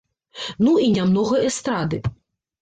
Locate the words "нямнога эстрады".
0.95-2.01